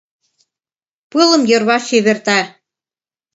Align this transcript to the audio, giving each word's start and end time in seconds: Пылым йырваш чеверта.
Пылым 1.11 1.43
йырваш 1.51 1.83
чеверта. 1.89 2.39